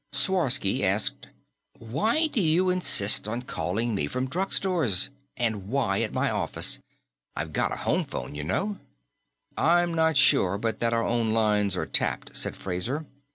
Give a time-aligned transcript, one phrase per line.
[0.11, 1.27] Sworsky asked,
[1.77, 5.09] "Why do you insist on calling me from drugstores?
[5.37, 6.79] And why at my office?
[7.35, 8.79] I've got a home phone, you know."
[9.55, 13.05] "I'm not sure but that our own lines are tapped," said Fraser.